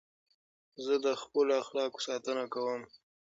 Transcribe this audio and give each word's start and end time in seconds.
زه 0.83 0.93
د 1.05 1.07
خپلو 1.21 1.51
اخلاقو 1.63 1.99
ساتنه 2.07 2.43
کوم. 2.53 2.81